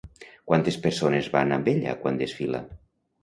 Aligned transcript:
Quantes 0.51 0.77
persones 0.85 1.29
van 1.35 1.53
amb 1.57 1.69
ella 1.73 1.95
quan 2.05 2.17
desfila? 2.23 2.65